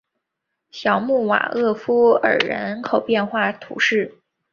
[0.71, 4.17] 小穆瓦厄夫尔人口变化图示